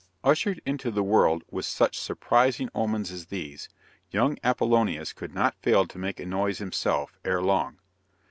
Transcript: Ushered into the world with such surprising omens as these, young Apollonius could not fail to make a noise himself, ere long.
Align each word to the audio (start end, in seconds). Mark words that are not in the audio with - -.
Ushered 0.23 0.63
into 0.65 0.89
the 0.89 1.03
world 1.03 1.43
with 1.51 1.63
such 1.63 1.95
surprising 1.99 2.69
omens 2.73 3.11
as 3.11 3.27
these, 3.27 3.69
young 4.09 4.39
Apollonius 4.43 5.13
could 5.13 5.31
not 5.35 5.61
fail 5.61 5.85
to 5.85 5.99
make 5.99 6.19
a 6.19 6.25
noise 6.25 6.57
himself, 6.57 7.19
ere 7.23 7.43
long. 7.43 7.77